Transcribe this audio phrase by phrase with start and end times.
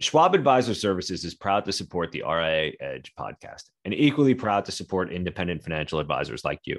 [0.00, 4.72] Schwab Advisor Services is proud to support the RIA Edge podcast and equally proud to
[4.72, 6.78] support independent financial advisors like you.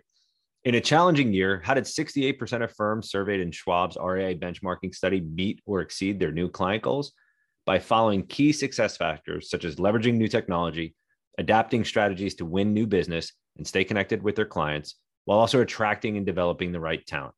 [0.66, 5.22] In a challenging year, how did 68% of firms surveyed in Schwab's RIA benchmarking study
[5.22, 7.14] meet or exceed their new client goals?
[7.66, 10.94] By following key success factors such as leveraging new technology,
[11.38, 16.18] adapting strategies to win new business and stay connected with their clients, while also attracting
[16.18, 17.34] and developing the right talent.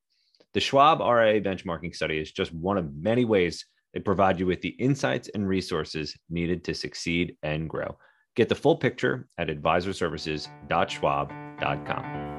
[0.56, 4.62] The Schwab RIA benchmarking study is just one of many ways they provide you with
[4.62, 7.98] the insights and resources needed to succeed and grow.
[8.36, 12.34] Get the full picture at advisorservices.schwab.com.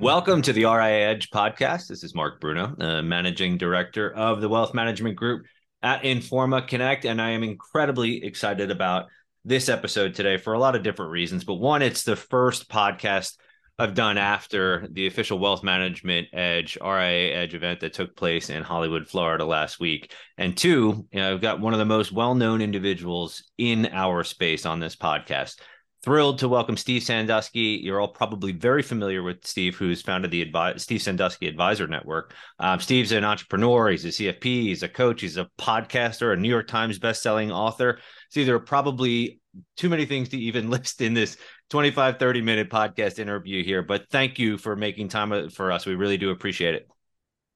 [0.00, 1.88] Welcome to the RIA Edge podcast.
[1.88, 5.46] This is Mark Bruno, uh, managing director of the Wealth Management Group
[5.82, 9.06] at Informa Connect, and I am incredibly excited about
[9.44, 11.44] this episode today for a lot of different reasons.
[11.44, 13.36] But one, it's the first podcast
[13.80, 18.64] I've done after the official Wealth Management Edge RIA Edge event that took place in
[18.64, 20.12] Hollywood, Florida last week.
[20.36, 24.66] And two, you know, I've got one of the most well-known individuals in our space
[24.66, 25.60] on this podcast.
[26.02, 27.80] Thrilled to welcome Steve Sanduski.
[27.80, 32.34] You're all probably very familiar with Steve, who's founded the Advi- Steve Sanduski Advisor Network.
[32.58, 33.90] Um, Steve's an entrepreneur.
[33.90, 34.42] He's a CFP.
[34.42, 35.20] He's a coach.
[35.20, 36.32] He's a podcaster.
[36.32, 38.00] A New York Times best-selling author.
[38.30, 39.40] So there are probably
[39.76, 41.36] too many things to even list in this
[41.70, 43.82] 25, 30 minute podcast interview here.
[43.82, 45.86] But thank you for making time for us.
[45.86, 46.88] We really do appreciate it.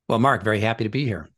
[0.08, 1.28] Well, Mark, very happy to be here.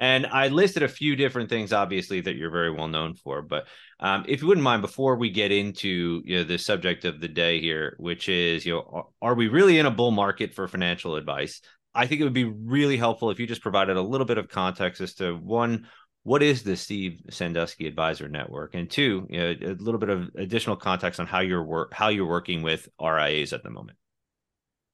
[0.00, 3.42] And I listed a few different things, obviously, that you're very well known for.
[3.42, 3.66] But
[3.98, 7.26] um, if you wouldn't mind, before we get into you know, the subject of the
[7.26, 11.16] day here, which is, you know, are we really in a bull market for financial
[11.16, 11.60] advice?
[11.94, 14.48] I think it would be really helpful if you just provided a little bit of
[14.48, 15.88] context as to one,
[16.24, 20.30] what is the Steve Sanduski Advisor Network, and two, you know, a little bit of
[20.34, 23.96] additional context on how you're work how you're working with RIAs at the moment.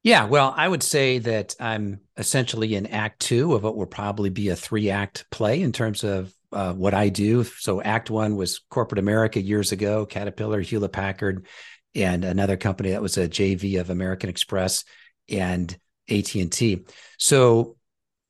[0.04, 4.28] Yeah, well, I would say that I'm essentially in Act Two of what will probably
[4.28, 7.44] be a three act play in terms of uh, what I do.
[7.44, 11.46] So, Act One was corporate America years ago, Caterpillar, Hewlett Packard,
[11.94, 14.84] and another company that was a JV of American Express
[15.30, 15.74] and
[16.10, 16.84] AT and T.
[17.18, 17.76] So,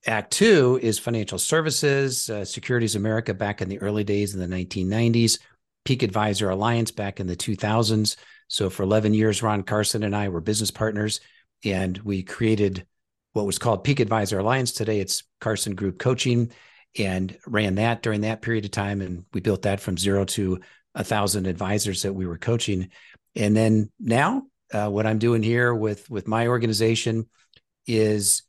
[0.07, 4.57] Act two is financial services, uh, Securities America back in the early days in the
[4.57, 5.39] 1990s,
[5.85, 8.17] Peak Advisor Alliance back in the 2000s.
[8.49, 11.21] So for 11 years, Ron Carson and I were business partners,
[11.65, 12.87] and we created
[13.33, 14.73] what was called Peak Advisor Alliance.
[14.73, 16.53] Today, it's Carson Group Coaching,
[16.99, 19.01] and ran that during that period of time.
[19.01, 20.61] And we built that from zero to
[20.95, 22.91] a thousand advisors that we were coaching.
[23.35, 24.43] And then now,
[24.73, 27.29] uh, what I'm doing here with with my organization
[27.87, 28.43] is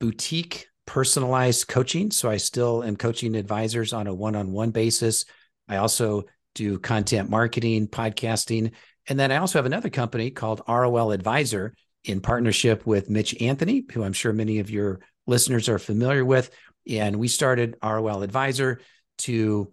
[0.00, 2.10] boutique personalized coaching.
[2.10, 5.24] So I still am coaching advisors on a one on one basis.
[5.68, 8.72] I also do content marketing, podcasting.
[9.08, 13.84] And then I also have another company called ROL Advisor in partnership with Mitch Anthony,
[13.92, 16.50] who I'm sure many of your listeners are familiar with.
[16.88, 18.80] And we started ROL Advisor
[19.18, 19.72] to,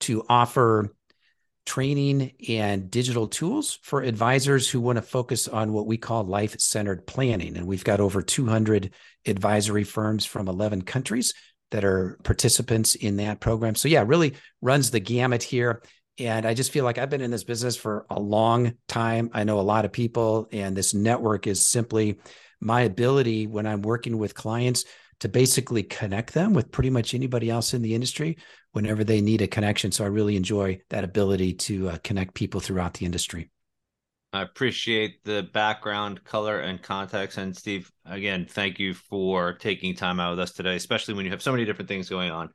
[0.00, 0.92] to offer
[1.66, 6.58] training and digital tools for advisors who want to focus on what we call life
[6.60, 7.56] centered planning.
[7.56, 8.92] And we've got over 200
[9.26, 11.34] advisory firms from 11 countries
[11.70, 13.74] that are participants in that program.
[13.74, 15.82] So, yeah, really runs the gamut here.
[16.18, 19.30] And I just feel like I've been in this business for a long time.
[19.32, 22.18] I know a lot of people, and this network is simply
[22.60, 24.84] my ability when I'm working with clients
[25.20, 28.36] to basically connect them with pretty much anybody else in the industry
[28.72, 29.92] whenever they need a connection.
[29.92, 33.50] So I really enjoy that ability to uh, connect people throughout the industry.
[34.32, 37.38] I appreciate the background, color, and context.
[37.38, 41.30] And Steve, again, thank you for taking time out with us today, especially when you
[41.30, 42.48] have so many different things going on.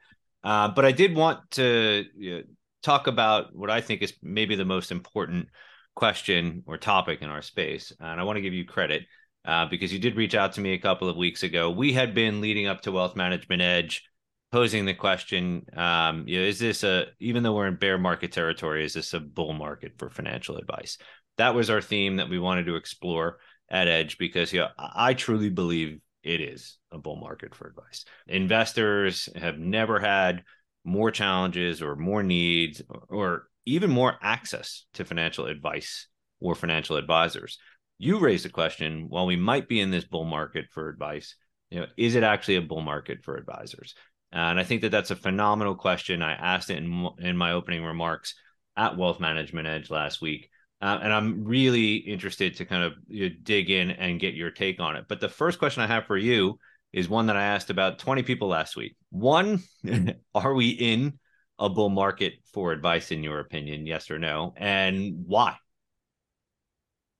[0.44, 2.44] Uh, but I did want to you know,
[2.84, 5.48] talk about what I think is maybe the most important
[5.96, 7.94] question or topic in our space.
[8.00, 9.04] And I want to give you credit
[9.46, 11.70] uh, because you did reach out to me a couple of weeks ago.
[11.70, 14.04] We had been leading up to Wealth Management Edge
[14.52, 18.32] posing the question um, you know, is this a even though we're in bear market
[18.32, 20.98] territory is this a bull market for financial advice?
[21.38, 23.38] That was our theme that we wanted to explore
[23.70, 28.06] at edge because you know, i truly believe it is a bull market for advice.
[28.28, 30.44] Investors have never had
[30.84, 36.08] more challenges or more needs or even more access to financial advice
[36.40, 37.58] or financial advisors
[38.00, 41.36] you raised the question while we might be in this bull market for advice
[41.70, 43.94] you know is it actually a bull market for advisors
[44.32, 46.22] and I think that that's a phenomenal question.
[46.22, 48.36] I asked it in, in my opening remarks
[48.78, 50.50] at Wealth Management Edge last week.
[50.82, 54.52] Uh, and I'm really interested to kind of you know, dig in and get your
[54.52, 55.06] take on it.
[55.10, 56.60] But the first question I have for you
[56.94, 58.96] is one that I asked about 20 people last week.
[59.10, 59.62] One,
[60.36, 61.20] are we in
[61.58, 63.86] a bull market for advice, in your opinion?
[63.86, 64.54] Yes or no?
[64.56, 65.58] And why?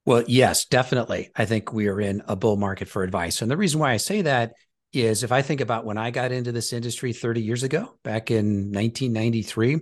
[0.10, 1.30] Well, yes, definitely.
[1.36, 3.44] I think we are in a bull market for advice.
[3.44, 4.54] And the reason why I say that
[4.92, 8.32] is if I think about when I got into this industry 30 years ago, back
[8.32, 9.82] in 1993,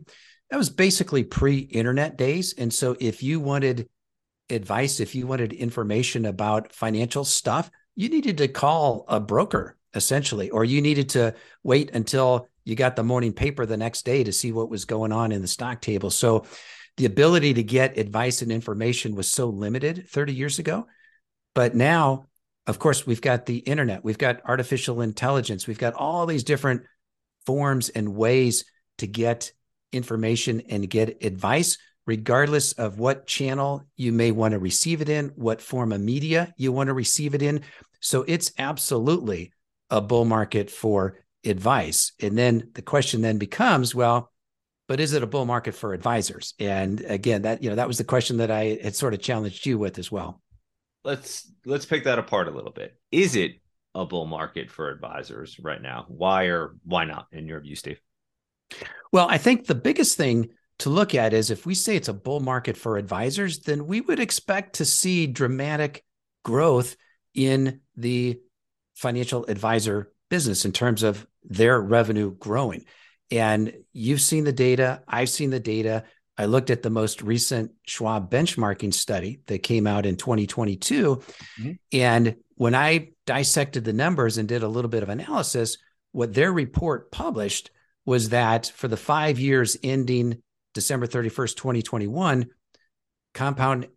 [0.49, 2.55] that was basically pre internet days.
[2.57, 3.87] And so if you wanted
[4.49, 10.49] advice, if you wanted information about financial stuff, you needed to call a broker essentially,
[10.49, 14.33] or you needed to wait until you got the morning paper the next day to
[14.33, 16.09] see what was going on in the stock table.
[16.09, 16.45] So
[16.97, 20.87] the ability to get advice and information was so limited 30 years ago.
[21.53, 22.25] But now,
[22.65, 26.83] of course, we've got the internet, we've got artificial intelligence, we've got all these different
[27.45, 28.65] forms and ways
[28.97, 29.51] to get
[29.93, 35.29] information and get advice, regardless of what channel you may want to receive it in,
[35.35, 37.61] what form of media you want to receive it in.
[38.01, 39.53] So it's absolutely
[39.89, 42.11] a bull market for advice.
[42.19, 44.31] And then the question then becomes, well,
[44.87, 46.53] but is it a bull market for advisors?
[46.59, 49.65] And again, that you know that was the question that I had sort of challenged
[49.65, 50.41] you with as well.
[51.03, 52.97] Let's let's pick that apart a little bit.
[53.11, 53.53] Is it
[53.93, 56.05] a bull market for advisors right now?
[56.07, 57.99] Why or why not, in your view, Steve?
[59.11, 60.49] Well, I think the biggest thing
[60.79, 64.01] to look at is if we say it's a bull market for advisors, then we
[64.01, 66.03] would expect to see dramatic
[66.43, 66.95] growth
[67.33, 68.39] in the
[68.95, 72.85] financial advisor business in terms of their revenue growing.
[73.31, 76.03] And you've seen the data, I've seen the data.
[76.37, 81.15] I looked at the most recent Schwab benchmarking study that came out in 2022.
[81.15, 81.71] Mm-hmm.
[81.91, 85.77] And when I dissected the numbers and did a little bit of analysis,
[86.11, 87.71] what their report published
[88.05, 90.41] was that for the five years ending
[90.73, 92.47] December 31st, 2021,
[93.33, 93.87] compound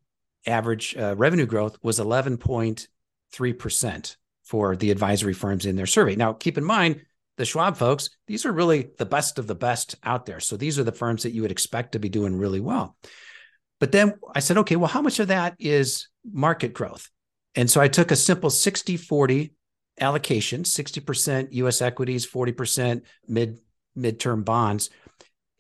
[0.47, 6.17] average uh, revenue growth was 11.3% for the advisory firms in their survey.
[6.17, 7.03] Now, keep in mind,
[7.41, 10.41] the Schwab folks, these are really the best of the best out there.
[10.41, 12.99] So these are the firms that you would expect to be doing really well.
[13.79, 17.09] But then I said, okay, well, how much of that is market growth?
[17.55, 19.55] And so I took a simple 60 40
[20.01, 23.59] allocation 60% US equities, 40% mid
[23.97, 24.91] midterm bonds.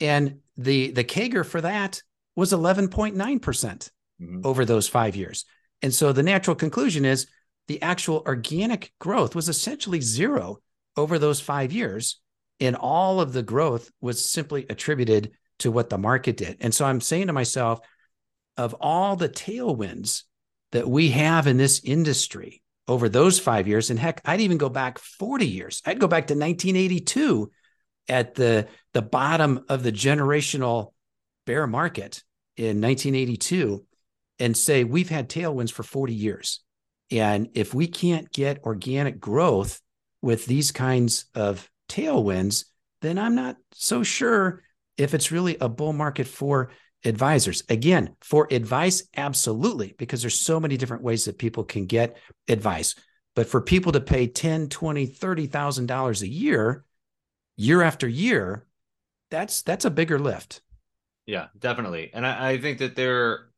[0.00, 2.02] And the the CAGR for that
[2.36, 4.40] was 11.9% mm-hmm.
[4.44, 5.46] over those 5 years.
[5.80, 7.26] And so the natural conclusion is
[7.68, 10.58] the actual organic growth was essentially zero
[10.96, 12.20] over those 5 years
[12.60, 16.58] and all of the growth was simply attributed to what the market did.
[16.60, 17.80] And so I'm saying to myself
[18.56, 20.24] of all the tailwinds
[20.72, 24.68] that we have in this industry over those 5 years and heck I'd even go
[24.68, 25.80] back 40 years.
[25.86, 27.50] I'd go back to 1982
[28.08, 30.92] at the the bottom of the generational
[31.46, 32.22] bear market
[32.56, 33.84] in 1982
[34.38, 36.60] and say we've had tailwinds for 40 years
[37.10, 39.80] and if we can't get organic growth
[40.22, 42.66] with these kinds of tailwinds
[43.02, 44.62] then i'm not so sure
[44.96, 46.70] if it's really a bull market for
[47.04, 52.16] advisors again for advice absolutely because there's so many different ways that people can get
[52.48, 52.94] advice
[53.34, 56.84] but for people to pay 10 20 30 thousand dollars a year
[57.60, 58.66] year after year,
[59.30, 60.62] that's that's a bigger lift.
[61.26, 62.10] Yeah, definitely.
[62.12, 63.49] And I, I think that there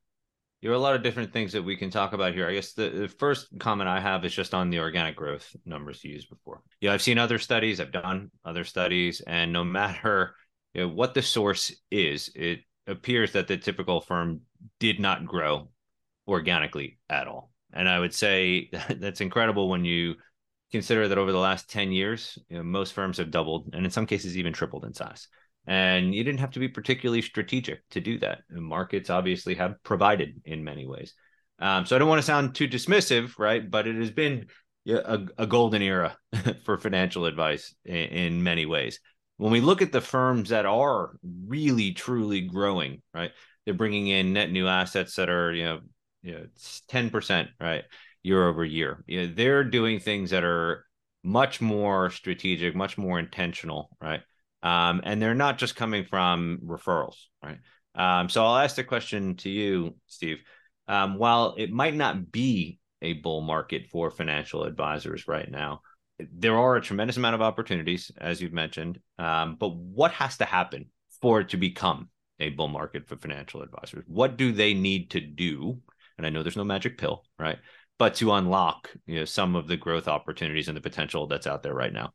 [0.63, 2.49] there are a lot of different things that we can talk about here.
[2.49, 6.05] I guess the, the, first comment I have is just on the organic growth numbers
[6.05, 6.63] you used before.
[6.81, 10.37] Yeah, I've seen other studies, I've done other studies, and no matter
[10.73, 14.43] you know, what the source is, it appears that the typical firm
[14.79, 15.69] did not grow
[16.29, 17.51] organically at all.
[17.73, 20.15] And I would say that's incredible when you
[20.71, 23.91] consider that over the last 10 years, you know, most firms have doubled and in
[23.91, 25.29] some cases even tripled in size.
[25.67, 28.41] And you didn't have to be particularly strategic to do that.
[28.51, 31.15] And markets obviously have provided in many ways.
[31.59, 33.69] Um, so I don't want to sound too dismissive, right?
[33.71, 34.47] But it has been
[34.89, 36.17] a, a golden era
[36.65, 38.99] for financial advice in, in many ways.
[39.37, 41.13] When we look at the firms that are
[41.47, 43.31] really truly growing, right?
[43.65, 45.81] They're bringing in net new assets that are, you know,
[46.23, 46.47] you know,
[46.91, 47.85] 10%, right?
[48.23, 49.03] year over year.
[49.07, 50.87] You know, they're doing things that are
[51.23, 54.21] much more strategic, much more intentional, right?
[54.63, 57.59] Um, and they're not just coming from referrals, right?
[57.95, 60.39] Um, so I'll ask the question to you, Steve.
[60.89, 65.83] Um, while it might not be a bull market for financial advisors right now,
[66.33, 69.01] there are a tremendous amount of opportunities, as you've mentioned.
[69.19, 70.87] Um, but what has to happen
[71.21, 74.05] for it to become a bull market for financial advisors?
[74.07, 75.81] What do they need to do?
[76.17, 77.59] And I know there's no magic pill, right?
[78.03, 81.63] but to unlock you know some of the growth opportunities and the potential that's out
[81.63, 82.13] there right now?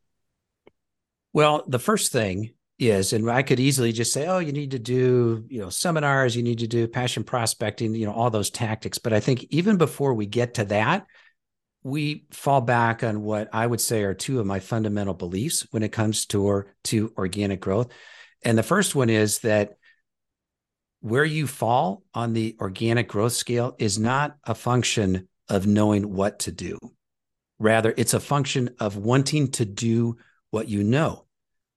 [1.34, 4.80] Well, the first thing is, and I could easily just say, oh, you need to
[4.80, 8.98] do, you know, seminars, you need to do passion prospecting, you know, all those tactics.
[8.98, 11.08] But I think even before we get to that,
[11.84, 15.84] we fall back on what I would say are two of my fundamental beliefs when
[15.84, 17.92] it comes to or to organic growth.
[18.44, 19.78] And the first one is that
[21.00, 26.40] where you fall on the organic growth scale is not a function of knowing what
[26.40, 26.78] to do.
[27.60, 30.18] Rather, it's a function of wanting to do
[30.58, 31.24] what you know.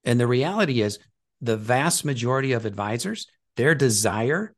[0.03, 0.97] And the reality is,
[1.39, 4.55] the vast majority of advisors, their desire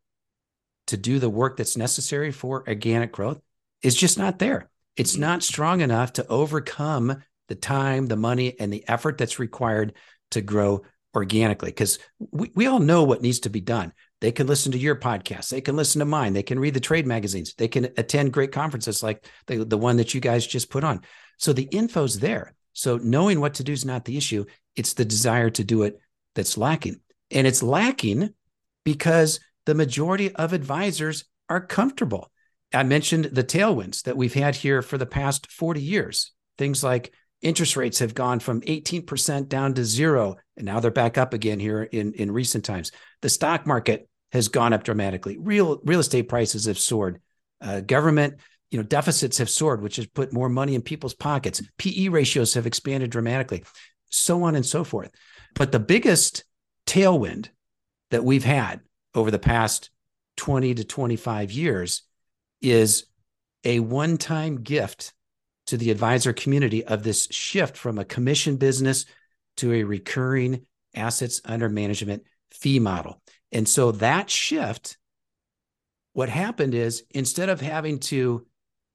[0.88, 3.42] to do the work that's necessary for organic growth
[3.82, 4.70] is just not there.
[4.96, 9.94] It's not strong enough to overcome the time, the money, and the effort that's required
[10.32, 11.72] to grow organically.
[11.72, 13.92] Because we, we all know what needs to be done.
[14.22, 15.50] They can listen to your podcast.
[15.50, 16.32] They can listen to mine.
[16.32, 17.56] They can read the trade magazines.
[17.56, 21.02] They can attend great conferences like the, the one that you guys just put on.
[21.40, 22.54] So the info's there.
[22.74, 24.46] So knowing what to do is not the issue.
[24.76, 26.00] It's the desire to do it
[26.36, 27.00] that's lacking.
[27.32, 28.34] And it's lacking
[28.84, 32.32] because the majority of advisors are comfortable.
[32.74, 36.32] I mentioned the tailwinds that we've had here for the past 40 years.
[36.58, 41.18] Things like interest rates have gone from 18% down to zero, and now they're back
[41.18, 42.92] up again here in, in recent times.
[43.22, 45.38] The stock market has gone up dramatically.
[45.38, 47.22] Real real estate prices have soared.
[47.62, 48.40] Uh, government
[48.74, 51.62] you know deficits have soared, which has put more money in people's pockets.
[51.78, 53.64] PE ratios have expanded dramatically,
[54.10, 55.12] so on and so forth.
[55.54, 56.44] But the biggest
[56.88, 57.50] tailwind
[58.10, 58.80] that we've had
[59.14, 59.92] over the past
[60.38, 62.02] 20 to 25 years
[62.64, 63.06] is
[63.64, 65.14] a one time gift
[65.68, 69.06] to the advisor community of this shift from a commission business
[69.58, 70.66] to a recurring
[70.96, 73.22] assets under management fee model.
[73.52, 74.98] And so that shift,
[76.14, 78.48] what happened is instead of having to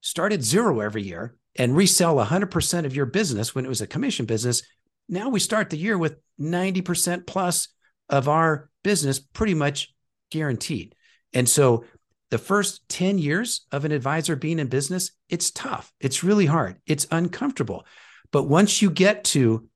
[0.08, 3.86] start at zero every year and resell 100% of your business when it was a
[3.86, 4.62] commission business,
[5.06, 7.68] now we start the year with 90% plus
[8.08, 9.92] of our business pretty much
[10.30, 10.94] guaranteed.
[11.34, 11.84] And so
[12.30, 15.92] the first 10 years of an advisor being in business, it's tough.
[16.00, 16.76] It's really hard.
[16.86, 17.84] It's uncomfortable.
[18.32, 19.68] But once you get to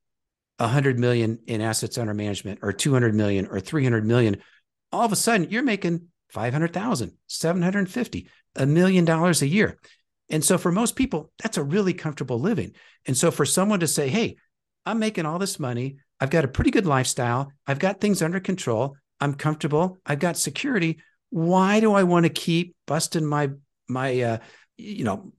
[0.56, 4.38] 100 million in assets under management or 200 million or 300 million,
[4.92, 9.76] all of a sudden you're making 500,000, 750, a million dollars a year.
[10.32, 12.72] And so for most people, that's a really comfortable living.
[13.06, 14.36] And so for someone to say, hey,
[14.84, 18.40] I'm making all this money, I've got a pretty good lifestyle, I've got things under
[18.40, 19.98] control, I'm comfortable.
[20.04, 20.98] I've got security.
[21.30, 23.50] Why do I want to keep busting my
[23.88, 24.38] my uh,
[24.76, 25.32] you know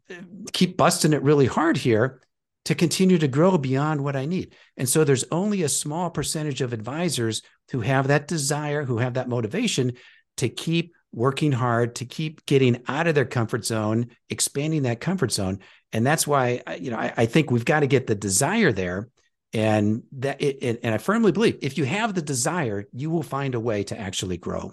[0.53, 2.21] keep busting it really hard here
[2.63, 4.55] to continue to grow beyond what I need?
[4.77, 9.15] And so there's only a small percentage of advisors who have that desire, who have
[9.15, 9.97] that motivation
[10.37, 15.31] to keep working hard, to keep getting out of their comfort zone, expanding that comfort
[15.31, 15.59] zone.
[15.91, 18.71] And that's why uh, you know I, I think we've got to get the desire
[18.71, 19.09] there.
[19.55, 23.53] And that it, and i firmly believe if you have the desire you will find
[23.53, 24.71] a way to actually grow.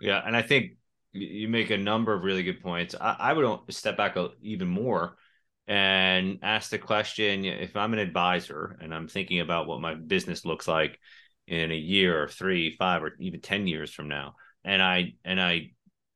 [0.00, 0.72] Yeah and i think
[1.14, 2.94] you make a number of really good points.
[2.98, 5.16] I, I would step back even more
[5.66, 10.44] and ask the question if i'm an advisor and i'm thinking about what my business
[10.44, 10.98] looks like
[11.46, 15.40] in a year or three five or even 10 years from now and i and
[15.40, 15.70] i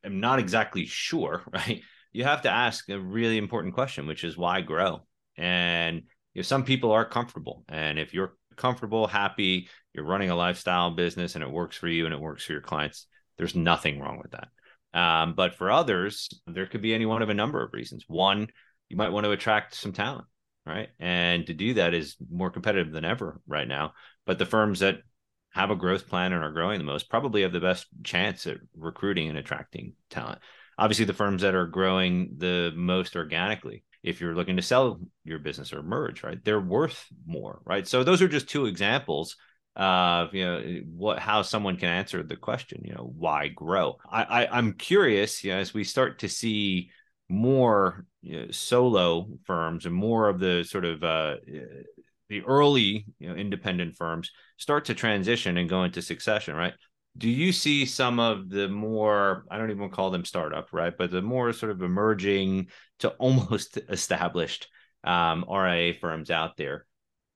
[0.05, 4.37] am not exactly sure right you have to ask a really important question which is
[4.37, 5.03] why grow
[5.37, 6.03] and
[6.37, 7.65] know, some people are comfortable.
[7.69, 12.05] And if you're comfortable, happy, you're running a lifestyle business and it works for you
[12.05, 13.07] and it works for your clients,
[13.39, 14.49] there's nothing wrong with that.
[14.99, 18.05] Um, but for others, there could be any one of a number of reasons.
[18.07, 18.49] One,
[18.89, 20.27] you might want to attract some talent,
[20.65, 20.89] right?
[20.99, 23.93] And to do that is more competitive than ever right now.
[24.25, 25.01] But the firms that
[25.57, 28.59] have a growth plan and are growing the most probably have the best chance at
[28.77, 30.39] recruiting and attracting talent.
[30.77, 35.39] Obviously, the firms that are growing the most organically if you're looking to sell your
[35.39, 36.45] business or merge, right?
[36.45, 37.89] They're worth more, right?
[37.89, 39.37] So those are just two examples
[39.75, 43.97] of you know what how someone can answer the question, you know, why grow.
[44.11, 46.91] I, I I'm curious, you know, as we start to see
[47.31, 51.37] more you know, solo firms and more of the sort of uh,
[52.29, 56.75] the early you know independent firms start to transition and go into succession, right?
[57.19, 61.11] do you see some of the more i don't even call them startup right but
[61.11, 62.67] the more sort of emerging
[62.99, 64.69] to almost established
[65.05, 66.87] um, ria firms out there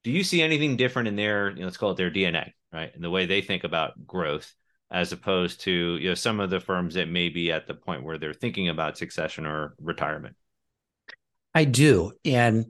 [0.03, 2.93] do you see anything different in their you know, let's call it their dna right
[2.93, 4.53] and the way they think about growth
[4.89, 8.03] as opposed to you know some of the firms that may be at the point
[8.03, 10.35] where they're thinking about succession or retirement
[11.55, 12.65] i do and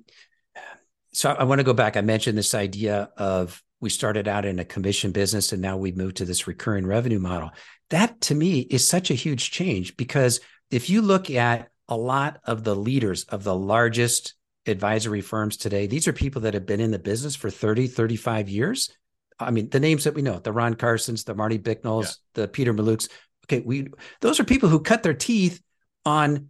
[1.13, 4.59] so i want to go back i mentioned this idea of we started out in
[4.59, 7.49] a commission business and now we've moved to this recurring revenue model.
[7.89, 10.39] That to me is such a huge change because
[10.69, 14.35] if you look at a lot of the leaders of the largest
[14.67, 18.47] advisory firms today, these are people that have been in the business for 30, 35
[18.47, 18.95] years.
[19.39, 22.03] I mean, the names that we know, the Ron Carsons, the Marty Bicknells,
[22.35, 22.43] yeah.
[22.43, 23.09] the Peter Mallouks.
[23.47, 23.87] Okay, we
[24.21, 25.59] those are people who cut their teeth
[26.05, 26.49] on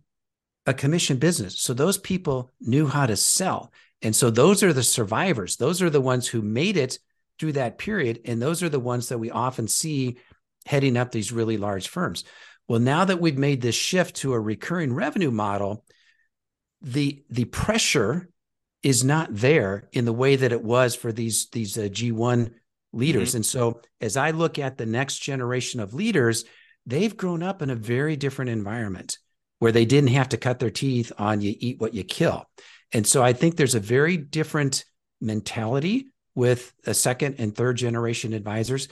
[0.66, 1.60] a commission business.
[1.62, 3.72] So those people knew how to sell.
[4.02, 5.58] And so those are the survivors.
[5.58, 6.98] Those are the ones who made it
[7.40, 8.22] through that period.
[8.26, 10.18] And those are the ones that we often see
[10.66, 12.24] heading up these really large firms.
[12.68, 15.84] Well, now that we've made this shift to a recurring revenue model,
[16.82, 18.30] the the pressure
[18.82, 22.52] is not there in the way that it was for these these uh, G1
[22.94, 23.30] leaders.
[23.30, 23.38] Mm-hmm.
[23.38, 26.46] And so as I look at the next generation of leaders,
[26.86, 29.18] they've grown up in a very different environment
[29.60, 32.46] where they didn't have to cut their teeth on you eat what you kill.
[32.94, 34.86] And so I think there's a very different
[35.20, 38.88] mentality with a second and third generation advisors.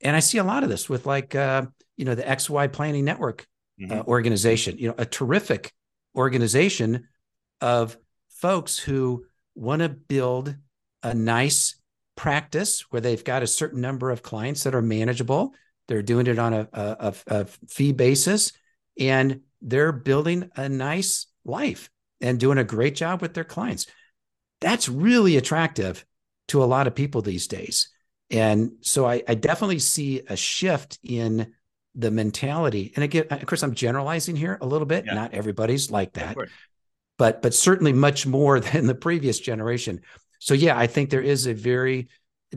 [0.00, 3.04] And I see a lot of this with like uh, you know the XY Planning
[3.04, 3.46] Network
[3.82, 4.08] uh, mm-hmm.
[4.08, 5.72] organization, you know, a terrific
[6.16, 7.08] organization
[7.60, 7.96] of
[8.28, 9.24] folks who
[9.54, 10.54] want to build
[11.02, 11.76] a nice
[12.16, 15.54] practice where they've got a certain number of clients that are manageable.
[15.86, 18.52] They're doing it on a, a, a fee basis
[18.98, 23.86] and they're building a nice life and doing a great job with their clients.
[24.60, 26.04] That's really attractive
[26.48, 27.90] to a lot of people these days.
[28.30, 31.54] And so I, I definitely see a shift in
[31.94, 32.92] the mentality.
[32.94, 35.04] And again, of course, I'm generalizing here a little bit.
[35.06, 35.14] Yeah.
[35.14, 36.36] Not everybody's like that
[37.18, 40.00] but but certainly much more than the previous generation.
[40.38, 42.08] So yeah, I think there is a very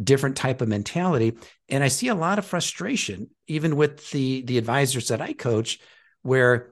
[0.01, 1.35] different type of mentality
[1.67, 5.79] and I see a lot of frustration even with the the advisors that I coach
[6.21, 6.71] where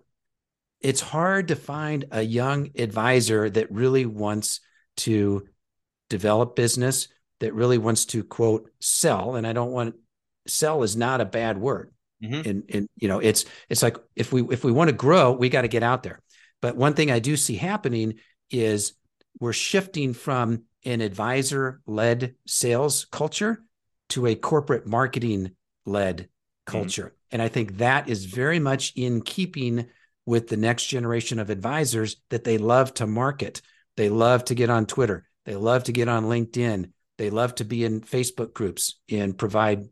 [0.81, 4.61] it's hard to find a young advisor that really wants
[4.97, 5.47] to
[6.09, 7.07] develop business
[7.39, 9.95] that really wants to quote sell and I don't want
[10.47, 11.91] sell is not a bad word.
[12.23, 12.49] Mm-hmm.
[12.49, 15.47] And and you know it's it's like if we if we want to grow we
[15.47, 16.19] got to get out there
[16.61, 18.15] but one thing I do see happening
[18.49, 18.93] is
[19.39, 23.63] we're shifting from an advisor led sales culture
[24.09, 25.51] to a corporate marketing
[25.85, 26.71] led mm-hmm.
[26.71, 27.03] culture.
[27.03, 27.15] Mm-hmm.
[27.31, 29.87] And I think that is very much in keeping
[30.29, 33.63] with the next generation of advisors that they love to market.
[33.97, 35.27] They love to get on Twitter.
[35.45, 36.91] They love to get on LinkedIn.
[37.17, 39.85] They love to be in Facebook groups and provide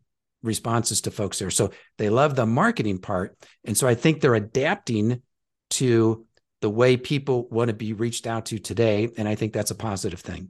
[0.43, 1.49] responses to folks there.
[1.49, 3.35] So they love the marketing part.
[3.65, 5.23] And so I think they're adapting
[5.71, 6.27] to
[6.61, 9.09] the way people want to be reached out to today.
[9.17, 10.49] And I think that's a positive thing.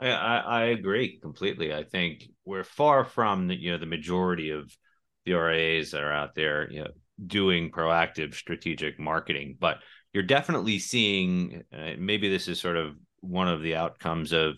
[0.00, 1.72] I, I agree completely.
[1.72, 4.70] I think we're far from the, you know, the majority of
[5.24, 6.90] the RIAs that are out there, you know,
[7.24, 9.78] doing proactive strategic marketing, but
[10.12, 14.54] you're definitely seeing, uh, maybe this is sort of one of the outcomes of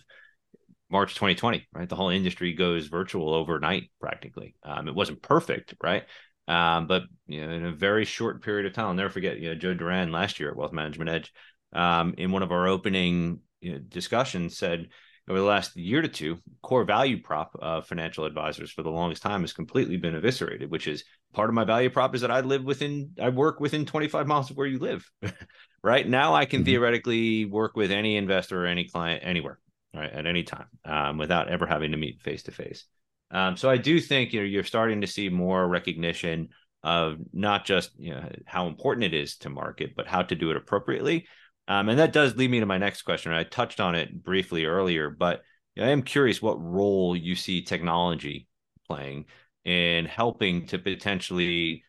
[0.91, 1.89] March 2020, right?
[1.89, 4.55] The whole industry goes virtual overnight practically.
[4.63, 6.05] Um, it wasn't perfect, right?
[6.49, 9.49] Um, but you know, in a very short period of time, I'll never forget, you
[9.49, 11.33] know, Joe Duran last year at Wealth Management Edge,
[11.73, 14.89] um, in one of our opening you know, discussions said
[15.29, 19.23] over the last year to two, core value prop of financial advisors for the longest
[19.23, 22.41] time has completely been eviscerated, which is part of my value prop is that I
[22.41, 25.09] live within, I work within 25 miles of where you live.
[25.83, 26.67] right now, I can mm-hmm.
[26.67, 29.59] theoretically work with any investor or any client anywhere,
[29.93, 32.85] right, at any time, um, without ever having to meet face to face.
[33.31, 36.51] Um, so I do think you know you're starting to see more recognition
[36.83, 40.51] of not just you know how important it is to market, but how to do
[40.51, 41.27] it appropriately.
[41.69, 43.33] Um, and that does lead me to my next question.
[43.33, 45.43] I touched on it briefly earlier, but
[45.79, 48.47] I am curious what role you see technology
[48.87, 49.27] playing
[49.65, 51.83] in helping to potentially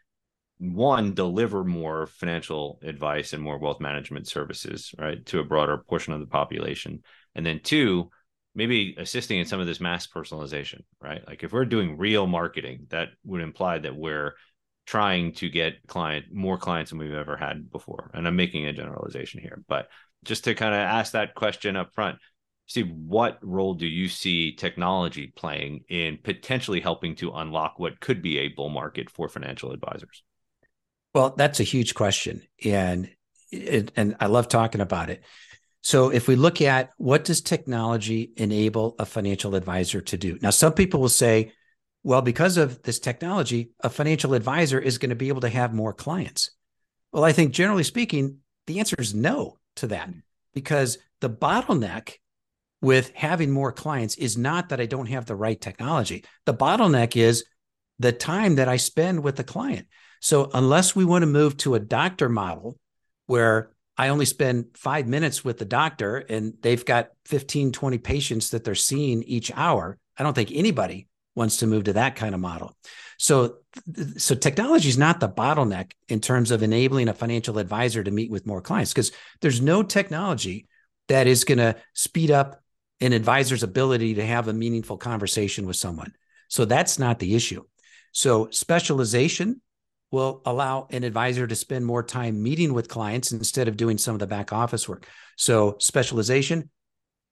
[0.58, 6.14] one deliver more financial advice and more wealth management services right to a broader portion
[6.14, 7.04] of the population
[7.36, 8.10] and then two
[8.58, 11.22] maybe assisting in some of this mass personalization, right?
[11.28, 14.34] Like if we're doing real marketing, that would imply that we're
[14.88, 18.10] trying to get client more clients than we've ever had before.
[18.14, 19.90] And I'm making a generalization here, but
[20.24, 22.18] just to kind of ask that question up front,
[22.68, 28.22] see what role do you see technology playing in potentially helping to unlock what could
[28.22, 30.24] be a bull market for financial advisors?
[31.14, 33.10] Well, that's a huge question, and
[33.52, 35.24] and I love talking about it.
[35.82, 40.38] So if we look at what does technology enable a financial advisor to do?
[40.42, 41.54] Now, some people will say,
[42.08, 45.74] well, because of this technology, a financial advisor is going to be able to have
[45.74, 46.52] more clients.
[47.12, 50.20] Well, I think generally speaking, the answer is no to that mm-hmm.
[50.54, 52.14] because the bottleneck
[52.80, 56.24] with having more clients is not that I don't have the right technology.
[56.46, 57.44] The bottleneck is
[58.00, 59.88] the time that I spend with the client.
[60.22, 62.78] So unless we want to move to a doctor model
[63.26, 68.52] where I only spend five minutes with the doctor and they've got 15, 20 patients
[68.52, 69.98] that they're seeing each hour.
[70.18, 72.76] I don't think anybody wants to move to that kind of model.
[73.18, 73.58] So,
[74.18, 78.32] so technology is not the bottleneck in terms of enabling a financial advisor to meet
[78.32, 80.68] with more clients because there's no technology
[81.08, 82.62] that is going to speed up
[83.00, 86.12] an advisor's ability to have a meaningful conversation with someone.
[86.50, 87.64] So that's not the issue.
[88.12, 89.62] So specialization
[90.12, 94.16] will allow an advisor to spend more time meeting with clients instead of doing some
[94.16, 95.06] of the back office work.
[95.36, 96.70] So, specialization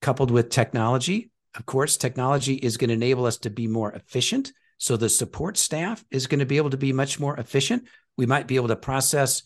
[0.01, 4.51] coupled with technology, of course, technology is going to enable us to be more efficient.
[4.77, 7.87] So, the support staff is going to be able to be much more efficient.
[8.17, 9.43] We might be able to process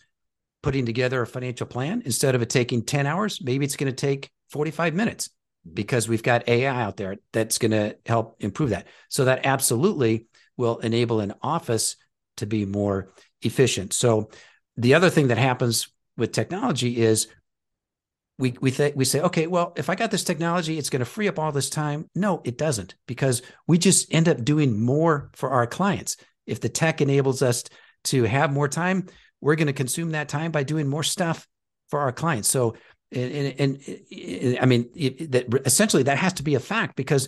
[0.61, 3.95] putting together a financial plan instead of it taking 10 hours, maybe it's going to
[3.95, 5.29] take 45 minutes.
[5.73, 8.87] because we've got AI out there that's going to help improve that.
[9.09, 11.95] So that absolutely will enable an office
[12.37, 13.93] to be more efficient.
[13.93, 14.29] So
[14.77, 17.27] the other thing that happens with technology is
[18.39, 21.05] we we th- we say, okay, well, if I got this technology, it's going to
[21.05, 22.09] free up all this time.
[22.15, 26.15] No, it doesn't, because we just end up doing more for our clients.
[26.47, 27.65] If the tech enables us
[28.05, 29.07] to have more time,
[29.41, 31.47] we're going to consume that time by doing more stuff
[31.89, 32.47] for our clients.
[32.47, 32.75] So,
[33.11, 37.27] and, and, and I mean, it, that essentially that has to be a fact because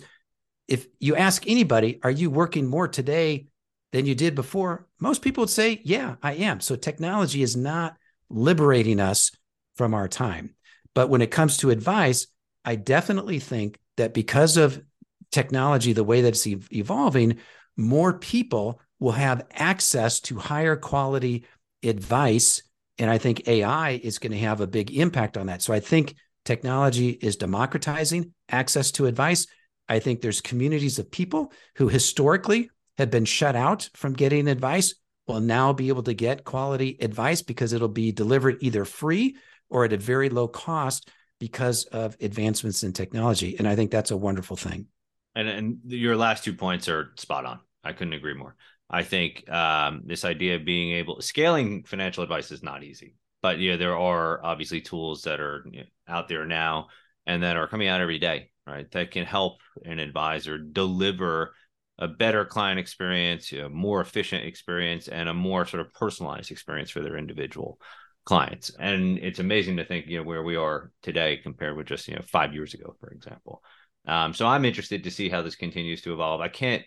[0.66, 3.48] if you ask anybody, are you working more today
[3.92, 4.86] than you did before?
[4.98, 6.60] Most people would say, yeah, I am.
[6.60, 7.96] So technology is not
[8.30, 9.30] liberating us
[9.76, 10.54] from our time.
[10.94, 12.26] But when it comes to advice,
[12.64, 14.82] I definitely think that because of
[15.30, 17.38] technology, the way that it's evolving,
[17.76, 21.44] more people will have access to higher quality
[21.82, 22.62] advice.
[22.98, 25.62] And I think AI is going to have a big impact on that.
[25.62, 29.46] So I think technology is democratizing access to advice.
[29.88, 34.94] I think there's communities of people who historically have been shut out from getting advice
[35.26, 39.36] will now be able to get quality advice because it'll be delivered either free
[39.72, 41.08] or at a very low cost
[41.40, 43.56] because of advancements in technology.
[43.58, 44.86] And I think that's a wonderful thing.
[45.34, 47.58] And and your last two points are spot on.
[47.82, 48.54] I couldn't agree more.
[48.88, 53.58] I think um, this idea of being able scaling financial advice is not easy, but
[53.58, 56.88] yeah, there are obviously tools that are you know, out there now
[57.26, 58.88] and that are coming out every day, right?
[58.90, 61.54] That can help an advisor deliver
[61.98, 66.90] a better client experience, a more efficient experience, and a more sort of personalized experience
[66.90, 67.78] for their individual
[68.24, 68.70] clients.
[68.78, 72.14] And it's amazing to think, you know, where we are today compared with just, you
[72.14, 73.62] know, five years ago, for example.
[74.06, 76.40] Um, so I'm interested to see how this continues to evolve.
[76.40, 76.82] I can't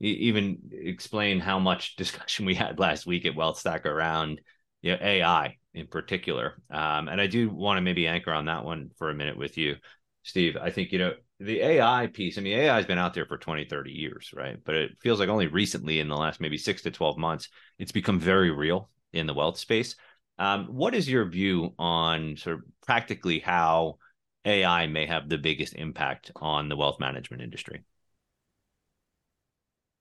[0.00, 4.40] even explain how much discussion we had last week at WealthStack around
[4.82, 6.62] you know, AI in particular.
[6.70, 9.56] Um, and I do want to maybe anchor on that one for a minute with
[9.56, 9.76] you,
[10.22, 10.56] Steve.
[10.56, 13.38] I think, you know, the AI piece, I mean, AI has been out there for
[13.38, 14.58] 20, 30 years, right?
[14.64, 17.92] But it feels like only recently in the last maybe six to 12 months, it's
[17.92, 19.94] become very real in the wealth space.
[20.38, 23.98] Um, what is your view on sort of practically how
[24.44, 27.84] AI may have the biggest impact on the wealth management industry?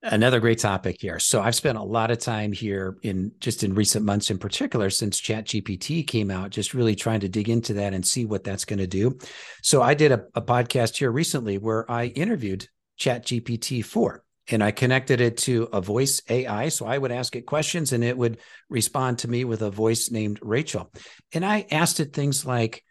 [0.04, 1.18] Another great topic here.
[1.18, 4.92] So I've spent a lot of time here in just in recent months, in particular,
[4.92, 8.64] since ChatGPT came out, just really trying to dig into that and see what that's
[8.64, 9.18] going to do.
[9.64, 12.68] So I did a, a podcast here recently where I interviewed
[13.00, 16.70] ChatGPT 4 and I connected it to a voice AI.
[16.70, 20.10] So I would ask it questions and it would respond to me with a voice
[20.10, 20.92] named Rachel.
[21.34, 22.84] And I asked it things like,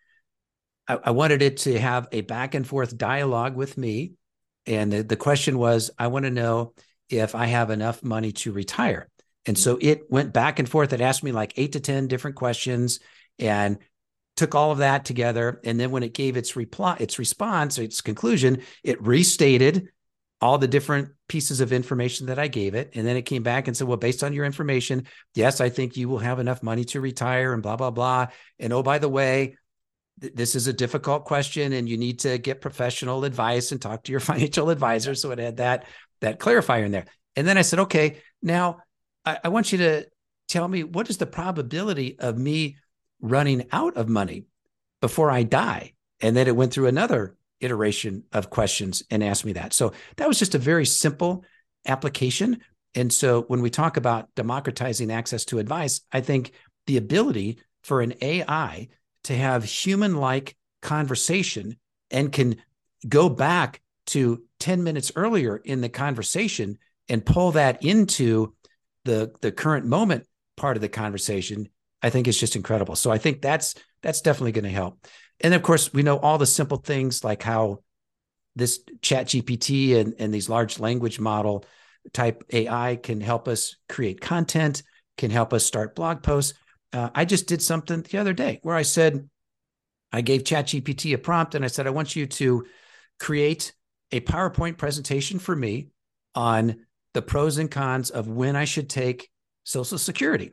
[0.86, 4.12] I, I wanted it to have a back and forth dialogue with me.
[4.66, 6.74] And the, the question was, I want to know
[7.08, 9.08] if I have enough money to retire.
[9.46, 10.92] And so it went back and forth.
[10.92, 12.98] It asked me like eight to 10 different questions
[13.38, 13.78] and
[14.36, 15.60] took all of that together.
[15.64, 19.88] And then when it gave its reply, its response, its conclusion, it restated
[20.40, 22.90] all the different pieces of information that I gave it.
[22.94, 25.96] And then it came back and said, well, based on your information, yes, I think
[25.96, 28.26] you will have enough money to retire and blah, blah, blah.
[28.58, 29.56] And oh, by the way,
[30.20, 34.04] th- this is a difficult question and you need to get professional advice and talk
[34.04, 35.14] to your financial advisor.
[35.14, 35.86] So it had that,
[36.20, 37.06] that clarifier in there.
[37.34, 38.78] And then I said, okay, now
[39.24, 40.06] I, I want you to
[40.48, 42.76] tell me what is the probability of me
[43.20, 44.44] running out of money
[45.00, 45.94] before I die?
[46.20, 49.72] And then it went through another iteration of questions and asked me that.
[49.72, 51.44] So that was just a very simple
[51.86, 52.60] application.
[52.94, 56.52] And so when we talk about democratizing access to advice, I think
[56.86, 58.88] the ability for an AI
[59.24, 61.76] to have human like conversation
[62.10, 62.56] and can
[63.08, 68.54] go back to 10 minutes earlier in the conversation and pull that into
[69.04, 71.68] the the current moment part of the conversation
[72.02, 73.74] i think is just incredible so i think that's
[74.06, 75.06] that's definitely going to help
[75.40, 77.82] and of course, we know all the simple things like how
[78.54, 81.64] this ChatGPT and, and these large language model
[82.12, 84.82] type AI can help us create content,
[85.18, 86.54] can help us start blog posts.
[86.92, 89.28] Uh, I just did something the other day where I said,
[90.12, 92.64] I gave ChatGPT a prompt and I said, I want you to
[93.20, 93.74] create
[94.12, 95.88] a PowerPoint presentation for me
[96.34, 99.28] on the pros and cons of when I should take
[99.64, 100.52] Social Security.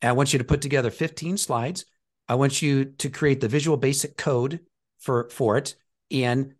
[0.00, 1.84] And I want you to put together 15 slides
[2.28, 4.60] I want you to create the visual basic code
[4.98, 5.76] for, for it
[6.10, 6.54] and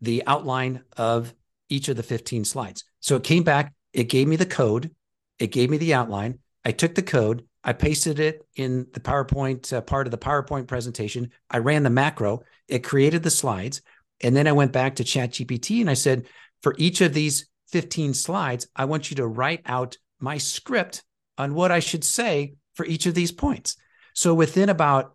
[0.00, 1.34] the outline of
[1.68, 2.84] each of the 15 slides.
[3.00, 4.90] So it came back, it gave me the code,
[5.38, 6.38] it gave me the outline.
[6.64, 10.66] I took the code, I pasted it in the PowerPoint uh, part of the PowerPoint
[10.66, 11.30] presentation.
[11.50, 13.82] I ran the macro, it created the slides.
[14.20, 16.26] And then I went back to ChatGPT and I said,
[16.62, 21.02] for each of these 15 slides, I want you to write out my script
[21.36, 23.76] on what I should say for each of these points.
[24.14, 25.14] So within about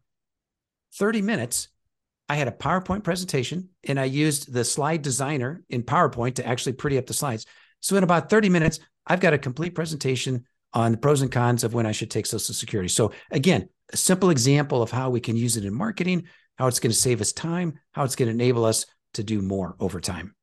[0.96, 1.70] 30 minutes,
[2.28, 6.74] I had a PowerPoint presentation and I used the slide designer in PowerPoint to actually
[6.74, 7.46] pretty up the slides.
[7.80, 11.64] So in about 30 minutes, I've got a complete presentation on the pros and cons
[11.64, 12.90] of when I should take Social Security.
[12.90, 16.80] So again, a simple example of how we can use it in marketing, how it's
[16.80, 18.86] going to save us time, how it's going to enable us
[19.16, 20.36] to do more over time.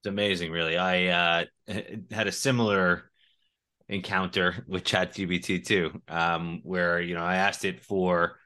[0.00, 0.78] It's amazing, really.
[0.78, 1.44] I uh,
[2.10, 3.07] had a similar
[3.88, 8.38] encounter with ChatGPT too, um, where you know I asked it for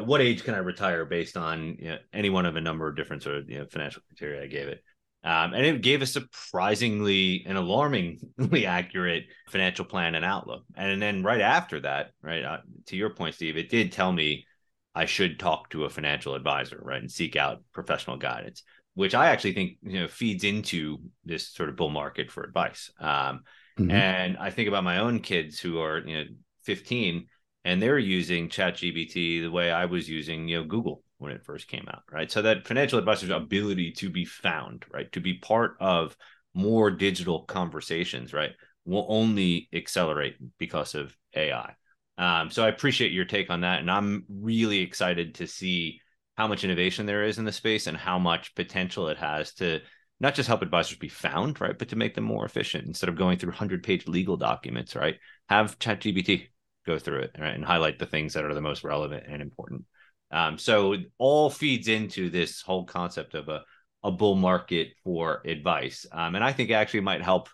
[0.00, 2.96] what age can I retire based on you know, any one of a number of
[2.96, 4.82] different sort of you know, financial criteria I gave it.
[5.24, 10.64] Um, and it gave a surprisingly and alarmingly accurate financial plan and outlook.
[10.76, 14.46] And then right after that, right uh, to your point, Steve, it did tell me
[14.94, 18.62] I should talk to a financial advisor, right, and seek out professional guidance,
[18.94, 22.90] which I actually think you know feeds into this sort of bull market for advice.
[22.98, 23.42] Um,
[23.78, 23.90] mm-hmm.
[23.90, 26.24] And I think about my own kids who are you know
[26.62, 27.26] 15
[27.64, 31.68] and they're using ChatGPT the way I was using, you know, Google when it first
[31.68, 32.30] came out, right?
[32.30, 36.16] So that financial advisor's ability to be found, right, to be part of
[36.54, 38.52] more digital conversations, right,
[38.84, 41.74] will only accelerate because of AI.
[42.16, 46.00] Um, so I appreciate your take on that, and I'm really excited to see
[46.36, 49.80] how much innovation there is in the space and how much potential it has to
[50.20, 53.16] not just help advisors be found, right, but to make them more efficient instead of
[53.16, 55.16] going through 100 page legal documents, right?
[55.48, 56.48] Have ChatGPT
[56.86, 59.84] go through it right, and highlight the things that are the most relevant and important.
[60.30, 63.62] Um, so all feeds into this whole concept of a,
[64.02, 66.06] a bull market for advice.
[66.10, 67.48] Um, and I think actually might help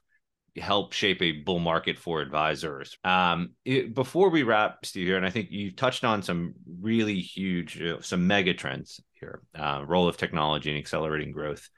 [0.56, 2.96] help shape a bull market for advisors.
[3.02, 7.18] Um, it, before we wrap, Steve, here, and I think you touched on some really
[7.20, 11.68] huge, uh, some mega trends here, uh, role of technology and accelerating growth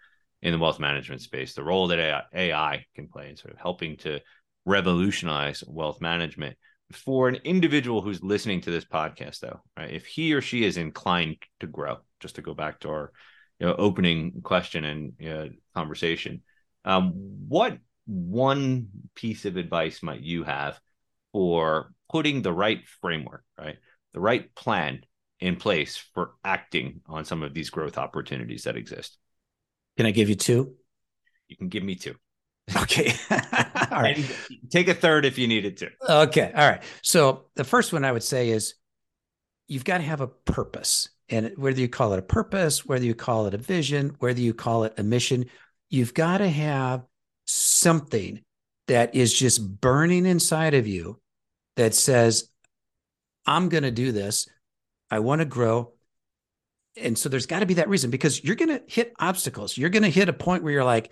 [0.42, 3.60] in the wealth management space, the role that AI, AI can play in sort of
[3.60, 4.20] helping to
[4.64, 6.56] revolutionize wealth management.
[6.92, 10.76] For an individual who's listening to this podcast though right if he or she is
[10.76, 13.12] inclined to grow just to go back to our
[13.58, 16.42] you know, opening question and you know, conversation
[16.84, 17.10] um,
[17.48, 20.78] what one piece of advice might you have
[21.32, 23.78] for putting the right framework right
[24.14, 25.00] the right plan
[25.40, 29.18] in place for acting on some of these growth opportunities that exist
[29.96, 30.74] can i give you two
[31.48, 32.14] you can give me two
[32.74, 33.14] Okay.
[33.30, 34.18] all right.
[34.70, 35.90] Take a third if you needed to.
[36.08, 36.52] Okay.
[36.54, 36.82] All right.
[37.02, 38.74] So the first one I would say is
[39.68, 41.08] you've got to have a purpose.
[41.28, 44.54] And whether you call it a purpose, whether you call it a vision, whether you
[44.54, 45.46] call it a mission,
[45.90, 47.04] you've got to have
[47.46, 48.42] something
[48.86, 51.20] that is just burning inside of you
[51.76, 52.48] that says,
[53.44, 54.48] I'm going to do this.
[55.10, 55.92] I want to grow.
[56.96, 59.76] And so there's got to be that reason because you're going to hit obstacles.
[59.76, 61.10] You're going to hit a point where you're like,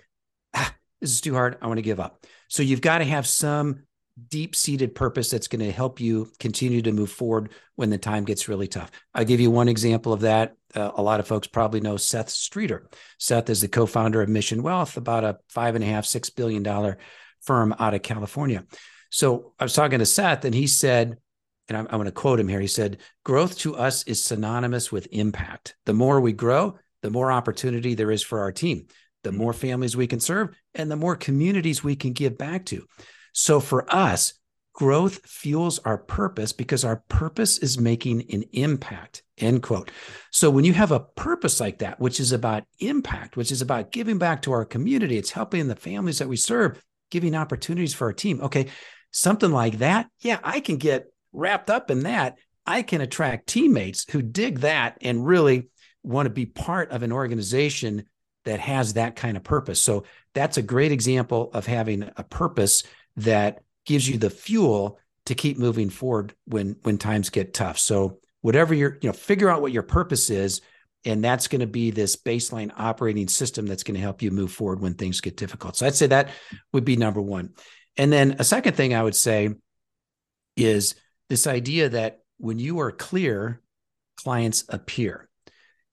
[0.53, 1.57] ah, this is too hard.
[1.61, 2.25] I want to give up.
[2.47, 3.83] So you've got to have some
[4.29, 8.23] deep seated purpose that's going to help you continue to move forward when the time
[8.23, 8.89] gets really tough.
[9.13, 10.55] I'll give you one example of that.
[10.73, 12.87] Uh, a lot of folks probably know Seth Streeter.
[13.19, 16.29] Seth is the co founder of Mission Wealth, about a five and a half, six
[16.29, 16.97] billion dollar
[17.43, 18.63] firm out of California.
[19.09, 21.17] So I was talking to Seth, and he said,
[21.67, 22.59] and I'm, I'm going to quote him here.
[22.59, 25.75] He said, Growth to us is synonymous with impact.
[25.85, 28.87] The more we grow, the more opportunity there is for our team
[29.25, 32.85] the more families we can serve and the more communities we can give back to.
[33.33, 34.33] So for us,
[34.73, 39.89] growth fuels our purpose because our purpose is making an impact end quote
[40.31, 43.89] so when you have a purpose like that which is about impact which is about
[43.93, 48.07] giving back to our community it's helping the families that we serve giving opportunities for
[48.07, 48.67] our team okay
[49.11, 54.05] something like that yeah i can get wrapped up in that i can attract teammates
[54.11, 55.69] who dig that and really
[56.03, 58.05] want to be part of an organization
[58.45, 59.81] that has that kind of purpose.
[59.81, 62.83] So that's a great example of having a purpose
[63.17, 67.79] that gives you the fuel to keep moving forward when when times get tough.
[67.79, 70.61] So whatever you're, you know, figure out what your purpose is
[71.03, 74.51] and that's going to be this baseline operating system that's going to help you move
[74.51, 75.75] forward when things get difficult.
[75.75, 76.29] So I'd say that
[76.73, 77.53] would be number 1.
[77.97, 79.49] And then a second thing I would say
[80.55, 80.95] is
[81.29, 83.61] this idea that when you are clear,
[84.17, 85.29] clients appear.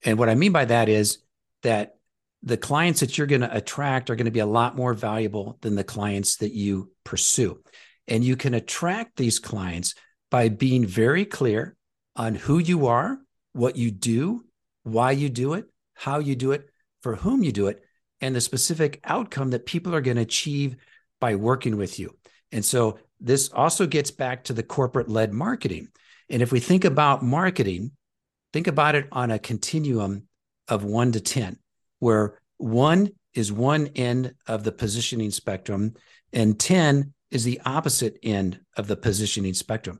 [0.03, 1.19] And what I mean by that is
[1.63, 1.95] that
[2.41, 5.57] the clients that you're going to attract are going to be a lot more valuable
[5.61, 7.61] than the clients that you pursue.
[8.07, 9.95] And you can attract these clients
[10.29, 11.77] by being very clear
[12.15, 13.17] on who you are,
[13.53, 14.43] what you do,
[14.83, 16.69] why you do it, how you do it,
[17.01, 17.81] for whom you do it,
[18.19, 20.75] and the specific outcome that people are going to achieve
[21.21, 22.17] by working with you.
[22.51, 25.87] And so this also gets back to the corporate led marketing.
[26.29, 27.91] And if we think about marketing,
[28.51, 30.27] think about it on a continuum
[30.67, 31.57] of one to 10
[31.99, 35.93] where one is one end of the positioning spectrum
[36.33, 39.99] and 10 is the opposite end of the positioning spectrum.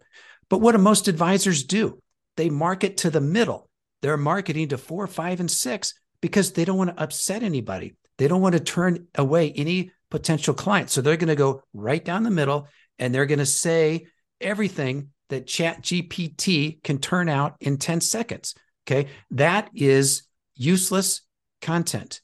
[0.50, 2.00] But what do most advisors do?
[2.36, 3.70] They market to the middle.
[4.02, 7.96] they're marketing to four, five, and six because they don't want to upset anybody.
[8.18, 10.90] They don't want to turn away any potential client.
[10.90, 12.68] So they're going to go right down the middle
[13.00, 14.08] and they're going to say
[14.42, 19.10] everything that ChatGPT can turn out in 10 seconds okay?
[19.32, 20.24] That is
[20.56, 21.22] useless
[21.62, 22.22] content.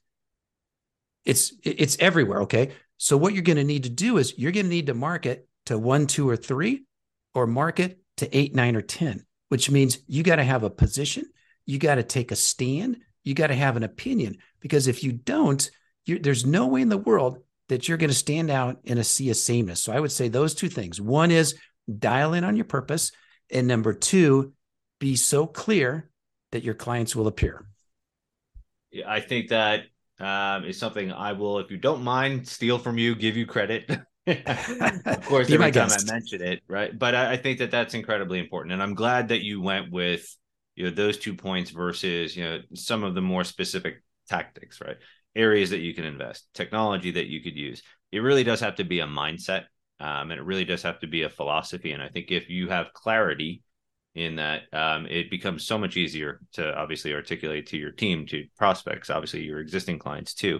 [1.25, 2.73] It's it's everywhere okay?
[2.97, 5.47] So what you're going to need to do is you're going to need to market
[5.67, 6.86] to one two or three
[7.34, 11.25] or market to eight nine or ten which means you got to have a position
[11.65, 15.12] you got to take a stand you got to have an opinion because if you
[15.12, 15.69] don't
[16.05, 17.38] there's no way in the world
[17.69, 19.79] that you're going to stand out in a sea of sameness.
[19.79, 20.99] So I would say those two things.
[20.99, 21.55] One is
[21.97, 23.12] dial in on your purpose.
[23.51, 24.53] And number two,
[24.99, 26.10] be so clear
[26.51, 27.65] that your clients will appear.
[28.91, 29.84] Yeah, I think that
[30.19, 33.89] um, is something I will, if you don't mind, steal from you, give you credit.
[34.27, 36.10] of course, every time guest.
[36.10, 36.97] I mention it, right?
[36.97, 40.36] But I, I think that that's incredibly important, and I'm glad that you went with
[40.75, 44.97] you know those two points versus you know some of the more specific tactics, right?
[45.39, 47.82] Areas that you can invest, technology that you could use.
[48.12, 49.63] It really does have to be a mindset,
[49.99, 51.93] um, and it really does have to be a philosophy.
[51.93, 53.63] And I think if you have clarity
[54.15, 58.45] in that, um, it becomes so much easier to obviously articulate to your team, to
[58.58, 60.60] prospects, obviously your existing clients too.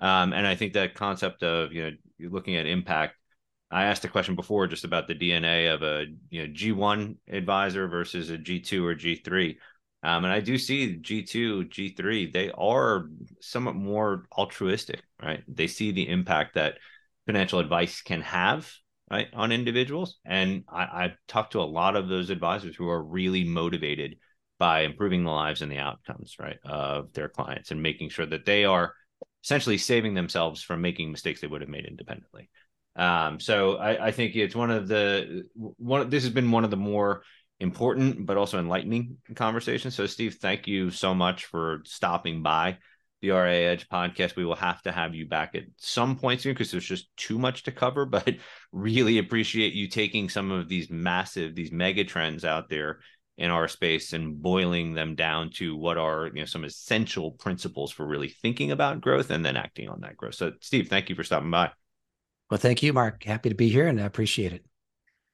[0.00, 1.90] Um, and I think that concept of you know
[2.30, 3.14] looking at impact.
[3.70, 7.88] I asked a question before just about the DNA of a you know G1 advisor
[7.88, 9.56] versus a G2 or G3
[10.02, 13.08] um, and I do see G2, G3, they are
[13.40, 15.42] somewhat more altruistic, right?
[15.48, 16.78] They see the impact that
[17.26, 18.70] financial advice can have,
[19.10, 20.18] right, on individuals.
[20.24, 24.18] And I, I've talked to a lot of those advisors who are really motivated
[24.58, 28.46] by improving the lives and the outcomes, right, of their clients and making sure that
[28.46, 28.94] they are
[29.42, 32.50] essentially saving themselves from making mistakes they would have made independently.
[32.94, 36.10] Um, so I, I think it's one of the one.
[36.10, 37.22] This has been one of the more
[37.60, 39.90] important but also enlightening conversation.
[39.90, 42.78] So, Steve, thank you so much for stopping by
[43.20, 44.36] the RIA Edge podcast.
[44.36, 47.38] We will have to have you back at some point soon because there's just too
[47.38, 48.06] much to cover.
[48.18, 48.36] But
[48.72, 53.00] really appreciate you taking some of these massive, these mega trends out there
[53.36, 57.92] in our space and boiling them down to what are you know some essential principles
[57.92, 60.34] for really thinking about growth and then acting on that growth.
[60.34, 61.70] So, Steve, thank you for stopping by.
[62.50, 63.24] Well, thank you, Mark.
[63.24, 64.64] Happy to be here and I appreciate it.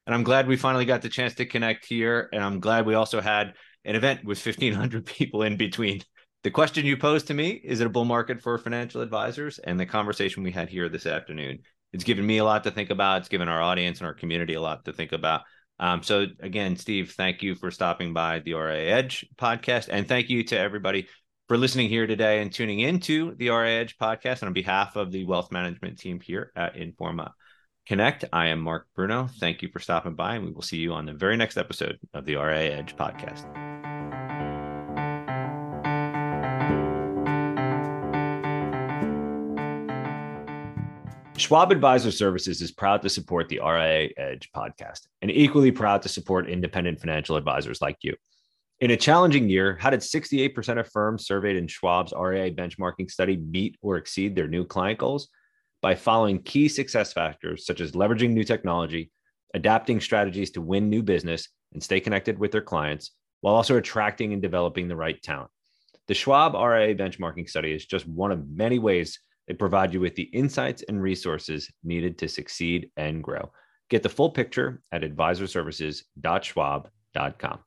[0.06, 2.28] And I'm glad we finally got the chance to connect here.
[2.32, 6.02] And I'm glad we also had an event with 1,500 people in between.
[6.42, 9.58] The question you posed to me is it a bull market for financial advisors?
[9.58, 11.60] And the conversation we had here this afternoon,
[11.94, 13.20] it's given me a lot to think about.
[13.20, 15.42] It's given our audience and our community a lot to think about.
[15.78, 19.88] Um, so, again, Steve, thank you for stopping by the RIA Edge podcast.
[19.90, 21.08] And thank you to everybody
[21.48, 24.40] for listening here today and tuning into the RIA Edge podcast.
[24.40, 27.30] And on behalf of the wealth management team here at Informa
[27.86, 28.24] Connect.
[28.32, 29.28] I am Mark Bruno.
[29.38, 31.98] Thank you for stopping by, and we will see you on the very next episode
[32.14, 33.44] of the RIA Edge podcast.
[41.36, 46.08] Schwab Advisor Services is proud to support the RIA Edge podcast and equally proud to
[46.08, 48.16] support independent financial advisors like you.
[48.80, 53.36] In a challenging year, how did 68% of firms surveyed in Schwab's RIA benchmarking study
[53.36, 55.28] meet or exceed their new client goals?
[55.84, 59.12] By following key success factors such as leveraging new technology,
[59.52, 63.10] adapting strategies to win new business and stay connected with their clients,
[63.42, 65.50] while also attracting and developing the right talent.
[66.08, 70.14] The Schwab RIA benchmarking study is just one of many ways they provide you with
[70.14, 73.52] the insights and resources needed to succeed and grow.
[73.90, 77.58] Get the full picture at advisorservices.schwab.com.